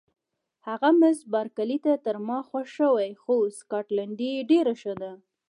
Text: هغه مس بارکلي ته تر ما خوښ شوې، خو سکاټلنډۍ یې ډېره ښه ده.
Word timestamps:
هغه 0.67 0.89
مس 0.99 1.19
بارکلي 1.31 1.77
ته 1.85 1.91
تر 2.05 2.15
ما 2.27 2.39
خوښ 2.49 2.67
شوې، 2.79 3.09
خو 3.21 3.33
سکاټلنډۍ 3.59 4.29
یې 4.35 4.47
ډېره 4.51 4.73
ښه 4.81 4.93
ده. 5.01 5.11